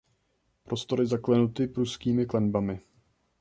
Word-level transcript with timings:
Prostory 0.63 1.05
zaklenuty 1.05 1.67
pruskými 1.67 2.25
klenbami. 2.25 2.79